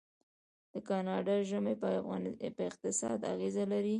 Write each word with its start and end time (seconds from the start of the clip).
د 0.73 0.73
کاناډا 0.87 1.35
ژمی 1.49 1.75
په 1.81 1.89
اقتصاد 2.69 3.19
اغیز 3.33 3.55
لري. 3.71 3.89